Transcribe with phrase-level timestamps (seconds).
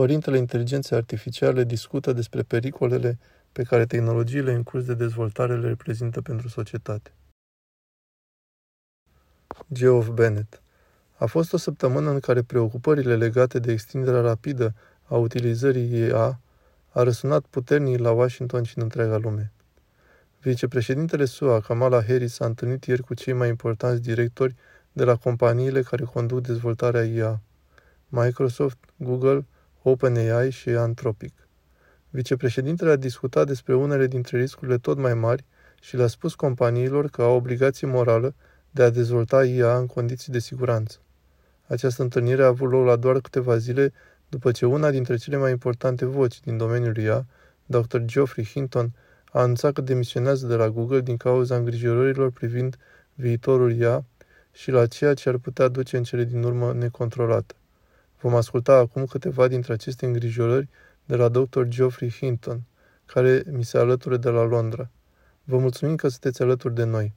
[0.00, 3.18] părintele inteligenței artificiale discută despre pericolele
[3.52, 7.12] pe care tehnologiile în curs de dezvoltare le reprezintă pentru societate.
[9.72, 10.62] Geoff Bennett
[11.16, 14.74] A fost o săptămână în care preocupările legate de extinderea rapidă
[15.04, 16.40] a utilizării IA
[16.88, 19.52] a răsunat puternic la Washington și în întreaga lume.
[20.42, 24.54] Vicepreședintele SUA, Kamala Harris, s-a întâlnit ieri cu cei mai importanți directori
[24.92, 27.40] de la companiile care conduc dezvoltarea IA,
[28.08, 29.44] Microsoft, Google,
[29.82, 31.32] OpenAI și Anthropic.
[32.10, 35.44] Vicepreședintele a discutat despre unele dintre riscurile tot mai mari
[35.80, 38.34] și le-a spus companiilor că au obligație morală
[38.70, 40.98] de a dezvolta IA în condiții de siguranță.
[41.66, 43.92] Această întâlnire a avut loc la doar câteva zile
[44.28, 47.26] după ce una dintre cele mai importante voci din domeniul IA,
[47.66, 47.98] Dr.
[47.98, 48.92] Geoffrey Hinton,
[49.32, 52.76] a anunțat că demisionează de la Google din cauza îngrijorărilor privind
[53.14, 54.04] viitorul IA
[54.52, 57.54] și la ceea ce ar putea duce în cele din urmă necontrolată.
[58.20, 60.68] Vom asculta acum câteva dintre aceste îngrijorări
[61.04, 61.62] de la Dr.
[61.62, 62.62] Geoffrey Hinton,
[63.06, 64.90] care mi se alătură de la Londra.
[65.44, 67.12] Vă mulțumim că sunteți alături de noi.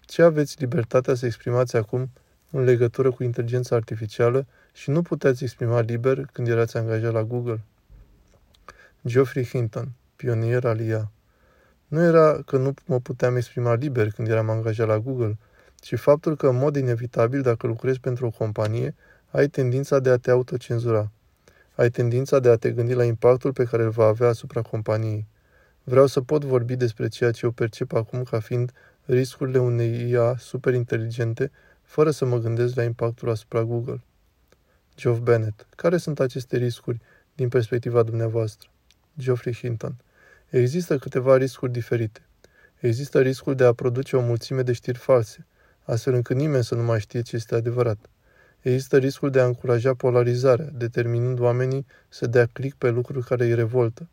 [0.00, 2.10] Ce aveți libertatea să exprimați acum
[2.50, 7.60] în legătură cu inteligența artificială și nu puteți exprima liber când erați angajat la Google?
[9.06, 11.10] Geoffrey Hinton, pionier al IA.
[11.86, 15.38] Nu era că nu mă puteam exprima liber când eram angajat la Google,
[15.76, 18.94] ci faptul că, în mod inevitabil, dacă lucrezi pentru o companie,
[19.30, 21.10] ai tendința de a te autocenzura.
[21.74, 25.26] Ai tendința de a te gândi la impactul pe care îl va avea asupra companiei.
[25.84, 28.72] Vreau să pot vorbi despre ceea ce eu percep acum ca fiind
[29.04, 31.50] riscurile unei IA super inteligente,
[31.82, 34.02] fără să mă gândesc la impactul asupra Google.
[34.96, 35.66] Geoff Bennett.
[35.76, 37.00] Care sunt aceste riscuri
[37.34, 38.68] din perspectiva dumneavoastră?
[39.18, 39.96] Geoffrey Hinton.
[40.48, 42.20] Există câteva riscuri diferite.
[42.80, 45.46] Există riscul de a produce o mulțime de știri false,
[45.84, 48.08] astfel încât nimeni să nu mai știe ce este adevărat.
[48.60, 53.54] Există riscul de a încuraja polarizarea, determinând oamenii să dea click pe lucruri care îi
[53.54, 54.08] revoltă.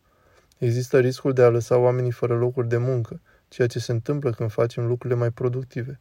[0.58, 4.52] Există riscul de a lăsa oamenii fără locuri de muncă, ceea ce se întâmplă când
[4.52, 6.00] facem lucrurile mai productive.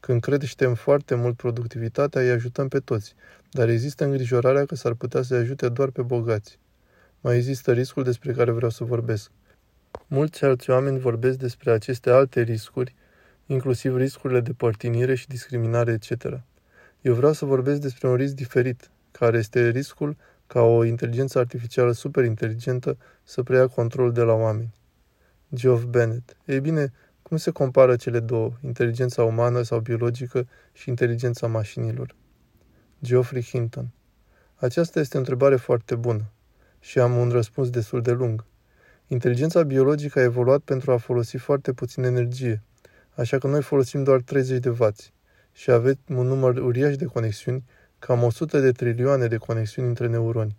[0.00, 3.14] Când creștem foarte mult productivitatea, îi ajutăm pe toți,
[3.50, 6.58] dar există îngrijorarea că s-ar putea să-i ajute doar pe bogați.
[7.20, 9.30] Mai există riscul despre care vreau să vorbesc.
[10.06, 12.94] Mulți alți oameni vorbesc despre aceste alte riscuri,
[13.46, 16.40] inclusiv riscurile de părtinire și discriminare, etc.
[17.08, 21.92] Eu vreau să vorbesc despre un risc diferit, care este riscul ca o inteligență artificială
[21.92, 24.74] super inteligentă să preia control de la oameni.
[25.54, 26.36] Geoff Bennett.
[26.44, 26.92] Ei bine,
[27.22, 32.14] cum se compară cele două, inteligența umană sau biologică și inteligența mașinilor?
[33.02, 33.90] Geoffrey Hinton.
[34.54, 36.32] Aceasta este o întrebare foarte bună
[36.80, 38.44] și am un răspuns destul de lung.
[39.06, 42.62] Inteligența biologică a evoluat pentru a folosi foarte puțin energie,
[43.14, 44.88] așa că noi folosim doar 30 de W
[45.58, 47.64] și aveți un număr uriaș de conexiuni,
[47.98, 50.56] cam 100 de trilioane de conexiuni între neuroni.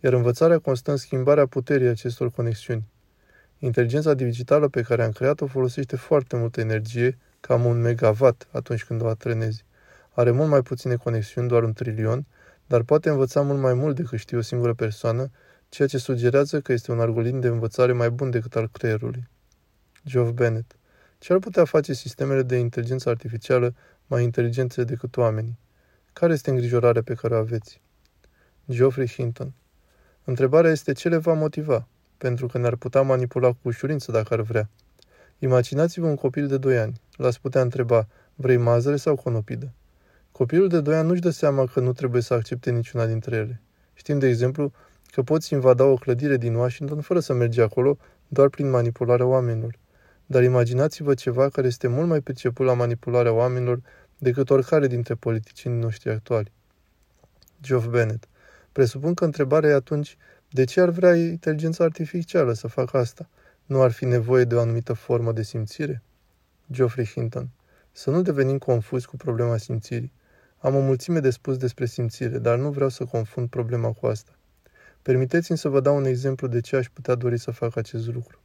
[0.00, 2.84] Iar învățarea constă în schimbarea puterii acestor conexiuni.
[3.58, 9.02] Inteligența digitală pe care am creat-o folosește foarte multă energie, cam un megawatt atunci când
[9.02, 9.64] o atrenezi.
[10.10, 12.26] Are mult mai puține conexiuni, doar un trilion,
[12.66, 15.30] dar poate învăța mult mai mult decât știe o singură persoană,
[15.68, 19.28] ceea ce sugerează că este un algoritm de învățare mai bun decât al creierului.
[20.06, 20.76] Geoff Bennett
[21.18, 23.74] Ce ar putea face sistemele de inteligență artificială
[24.12, 25.58] mai inteligente decât oamenii?
[26.12, 27.80] Care este îngrijorarea pe care o aveți?
[28.70, 29.52] Geoffrey Hinton
[30.24, 31.86] Întrebarea este ce le va motiva,
[32.18, 34.68] pentru că ne-ar putea manipula cu ușurință dacă ar vrea.
[35.38, 37.00] Imaginați-vă un copil de 2 ani.
[37.16, 39.72] L-ați putea întreba, vrei mazăre sau conopidă?
[40.32, 43.60] Copilul de 2 ani nu-și dă seama că nu trebuie să accepte niciuna dintre ele.
[43.94, 44.72] Știm, de exemplu,
[45.12, 47.96] că poți invada o clădire din Washington fără să mergi acolo,
[48.28, 49.80] doar prin manipularea oamenilor.
[50.26, 53.80] Dar imaginați-vă ceva care este mult mai priceput la manipularea oamenilor
[54.22, 56.52] decât oricare dintre politicienii noștri actuali.
[57.62, 58.28] Geoff Bennett.
[58.72, 60.16] Presupun că întrebarea e atunci,
[60.50, 63.28] de ce ar vrea inteligența artificială să facă asta?
[63.64, 66.02] Nu ar fi nevoie de o anumită formă de simțire?
[66.72, 67.48] Geoffrey Hinton.
[67.92, 70.12] Să nu devenim confuzi cu problema simțirii.
[70.58, 74.32] Am o mulțime de spus despre simțire, dar nu vreau să confund problema cu asta.
[75.02, 78.40] Permiteți-mi să vă dau un exemplu de ce aș putea dori să fac acest lucru.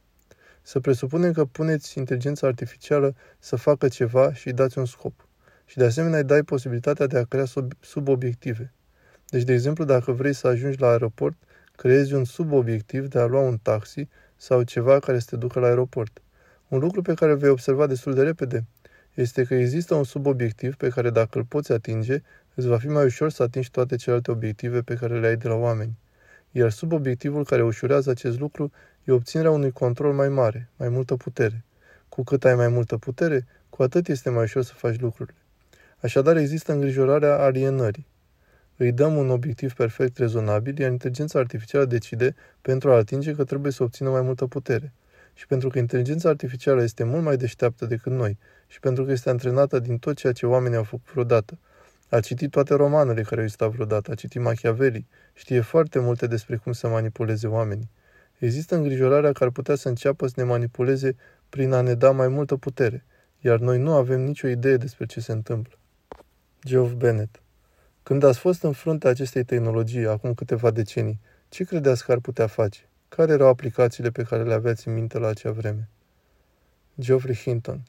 [0.62, 5.27] Să presupunem că puneți inteligența artificială să facă ceva și îi dați un scop.
[5.68, 8.72] Și de asemenea îi dai posibilitatea de a crea sub, subobiective.
[9.26, 11.36] Deci, de exemplu, dacă vrei să ajungi la aeroport,
[11.76, 15.66] creezi un subobiectiv de a lua un taxi sau ceva care să te ducă la
[15.66, 16.22] aeroport.
[16.68, 18.64] Un lucru pe care vei observa destul de repede
[19.14, 22.22] este că există un subobiectiv pe care dacă îl poți atinge,
[22.54, 25.48] îți va fi mai ușor să atingi toate celelalte obiective pe care le ai de
[25.48, 25.98] la oameni.
[26.50, 28.72] Iar subobiectivul care ușurează acest lucru
[29.04, 31.64] e obținerea unui control mai mare, mai multă putere.
[32.08, 35.36] Cu cât ai mai multă putere, cu atât este mai ușor să faci lucrurile.
[36.00, 38.06] Așadar există îngrijorarea alienării.
[38.76, 43.72] Îi dăm un obiectiv perfect rezonabil, iar inteligența artificială decide pentru a atinge că trebuie
[43.72, 44.92] să obțină mai multă putere.
[45.34, 49.30] Și pentru că inteligența artificială este mult mai deșteaptă decât noi și pentru că este
[49.30, 51.58] antrenată din tot ceea ce oamenii au făcut vreodată,
[52.08, 56.56] a citit toate romanele care au existat vreodată, a citit Machiavelli, știe foarte multe despre
[56.56, 57.90] cum să manipuleze oamenii.
[58.38, 61.16] Există îngrijorarea că ar putea să înceapă să ne manipuleze
[61.48, 63.04] prin a ne da mai multă putere,
[63.40, 65.77] iar noi nu avem nicio idee despre ce se întâmplă.
[66.68, 67.42] Geoff Bennett
[68.02, 72.46] Când ați fost în fruntea acestei tehnologii acum câteva decenii, ce credeți că ar putea
[72.46, 72.88] face?
[73.08, 75.88] Care erau aplicațiile pe care le aveați în minte la acea vreme?
[77.00, 77.82] Geoffrey Hinton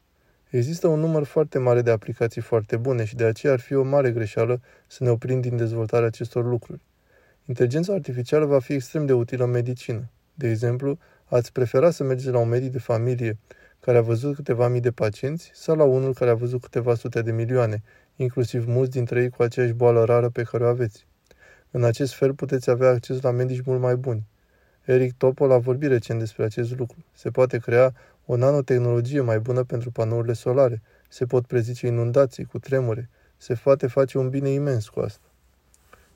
[0.50, 3.82] Există un număr foarte mare de aplicații foarte bune și de aceea ar fi o
[3.82, 6.80] mare greșeală să ne oprim din dezvoltarea acestor lucruri.
[7.46, 10.10] Inteligența artificială va fi extrem de utilă în medicină.
[10.34, 13.38] De exemplu, ați prefera să mergeți la un medic de familie
[13.80, 17.22] care a văzut câteva mii de pacienți sau la unul care a văzut câteva sute
[17.22, 17.82] de milioane,
[18.16, 21.06] inclusiv mulți dintre ei cu aceeași boală rară pe care o aveți.
[21.70, 24.26] În acest fel puteți avea acces la medici mult mai buni.
[24.84, 27.04] Eric Topol a vorbit recent despre acest lucru.
[27.14, 27.94] Se poate crea
[28.26, 30.82] o nanotehnologie mai bună pentru panourile solare.
[31.08, 33.08] Se pot prezice inundații cu tremure.
[33.36, 35.24] Se poate face un bine imens cu asta.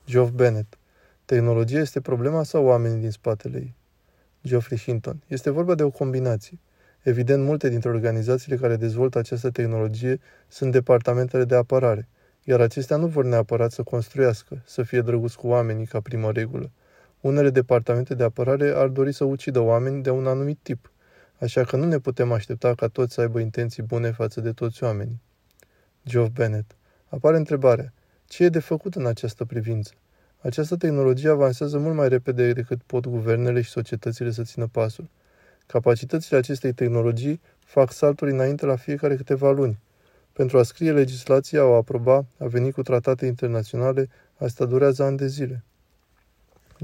[0.05, 0.77] Geoff Bennett.
[1.25, 3.75] Tehnologia este problema sau oamenii din spatele ei?
[4.45, 5.23] Geoffrey Hinton.
[5.27, 6.59] Este vorba de o combinație.
[7.05, 12.07] Evident, multe dintre organizațiile care dezvoltă această tehnologie sunt departamentele de apărare,
[12.43, 16.71] iar acestea nu vor neapărat să construiască, să fie drăguți cu oamenii ca primă regulă.
[17.21, 20.91] Unele departamente de apărare ar dori să ucidă oameni de un anumit tip,
[21.39, 24.83] așa că nu ne putem aștepta ca toți să aibă intenții bune față de toți
[24.83, 25.21] oamenii.
[26.07, 26.75] Geoff Bennett.
[27.07, 27.93] Apare întrebarea,
[28.27, 29.91] ce e de făcut în această privință?
[30.41, 35.09] Această tehnologie avansează mult mai repede decât pot guvernele și societățile să țină pasul.
[35.65, 39.79] Capacitățile acestei tehnologii fac salturi înainte la fiecare câteva luni.
[40.33, 45.27] Pentru a scrie legislația, o aproba, a venit cu tratate internaționale, asta durează ani de
[45.27, 45.63] zile.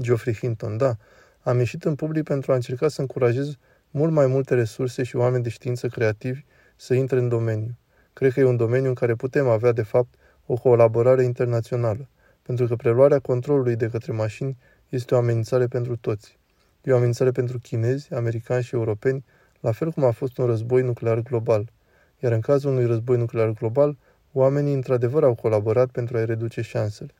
[0.00, 0.96] Geoffrey Hinton, da,
[1.42, 3.56] am ieșit în public pentru a încerca să încurajez
[3.90, 6.44] mult mai multe resurse și oameni de știință creativi
[6.76, 7.76] să intre în domeniu.
[8.12, 10.14] Cred că e un domeniu în care putem avea, de fapt,
[10.46, 12.08] o colaborare internațională,
[12.42, 14.56] pentru că preluarea controlului de către mașini
[14.88, 16.38] este o amenințare pentru toți.
[16.82, 19.24] E o amenințare pentru chinezi, americani și europeni,
[19.60, 21.70] la fel cum a fost un război nuclear global.
[22.18, 23.96] Iar în cazul unui război nuclear global,
[24.32, 27.14] oamenii într-adevăr au colaborat pentru a-i reduce șansele.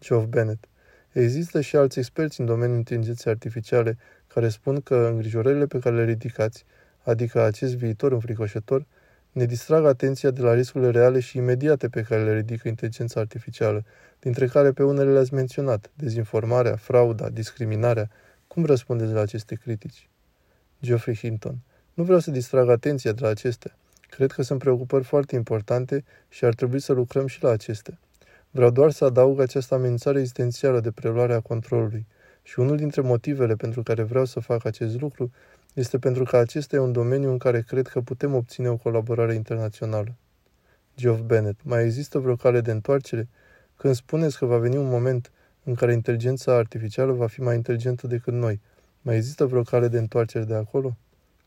[0.00, 0.68] Geoff Bennett
[1.12, 6.04] Există și alți experți în domeniul inteligenței artificiale care spun că îngrijorările pe care le
[6.04, 6.64] ridicați,
[7.02, 8.86] adică acest viitor înfricoșător,
[9.32, 13.84] ne distrag atenția de la riscurile reale și imediate pe care le ridică inteligența artificială,
[14.18, 18.10] dintre care pe unele le-ați menționat, dezinformarea, frauda, discriminarea.
[18.48, 20.08] Cum răspundeți la aceste critici?
[20.82, 21.58] Geoffrey Hinton.
[21.94, 23.76] Nu vreau să distrag atenția de la acestea.
[24.10, 27.98] Cred că sunt preocupări foarte importante și ar trebui să lucrăm și la acestea.
[28.50, 32.06] Vreau doar să adaug această amenințare existențială de preluare a controlului.
[32.42, 35.30] Și unul dintre motivele pentru care vreau să fac acest lucru
[35.74, 39.34] este pentru că acesta e un domeniu în care cred că putem obține o colaborare
[39.34, 40.14] internațională.
[40.96, 43.28] Geoff Bennett, mai există vreo cale de întoarcere?
[43.76, 45.30] Când spuneți că va veni un moment
[45.68, 48.60] în care inteligența artificială va fi mai inteligentă decât noi,
[49.02, 50.96] mai există vreo cale de întoarcere de acolo?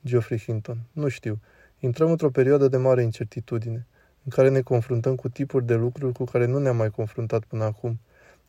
[0.06, 1.40] Geoffrey Hinton, nu știu.
[1.80, 3.88] Intrăm într-o perioadă de mare incertitudine
[4.24, 7.64] în care ne confruntăm cu tipuri de lucruri cu care nu ne-am mai confruntat până
[7.64, 8.00] acum.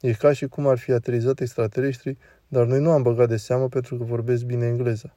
[0.00, 2.16] E ca și cum ar fi aterizat extraterestri,
[2.48, 5.16] dar noi nu am băgat de seamă pentru că vorbesc bine engleza.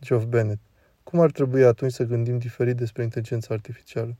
[0.00, 0.60] Geoff Bennett.
[1.02, 4.16] Cum ar trebui atunci să gândim diferit despre inteligența artificială?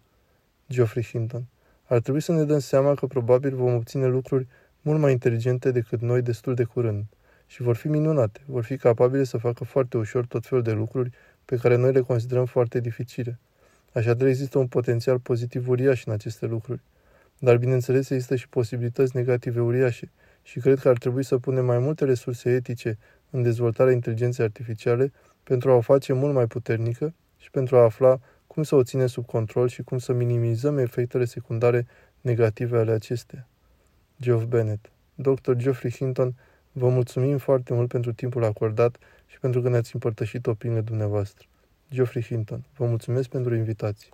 [0.71, 1.45] Geoffrey Hinton.
[1.85, 4.47] Ar trebui să ne dăm seama că probabil vom obține lucruri
[4.87, 7.05] mult mai inteligente decât noi destul de curând
[7.47, 11.11] și vor fi minunate, vor fi capabile să facă foarte ușor tot felul de lucruri
[11.45, 13.39] pe care noi le considerăm foarte dificile.
[13.93, 16.81] Așadar, există un potențial pozitiv uriaș în aceste lucruri.
[17.39, 20.11] Dar, bineînțeles, există și posibilități negative uriașe
[20.43, 22.99] și cred că ar trebui să punem mai multe resurse etice
[23.31, 25.13] în dezvoltarea inteligenței artificiale
[25.43, 29.07] pentru a o face mult mai puternică și pentru a afla cum să o ținem
[29.07, 31.87] sub control și cum să minimizăm efectele secundare
[32.21, 33.49] negative ale acesteia.
[34.21, 35.53] Geoff Bennett Dr.
[35.53, 36.35] Geoffrey Hinton,
[36.73, 38.97] vă mulțumim foarte mult pentru timpul acordat
[39.27, 41.47] și pentru că ne-ați împărtășit opiniile dumneavoastră.
[41.91, 42.65] Geoffrey Hinton.
[42.77, 44.09] Vă mulțumesc pentru invitație.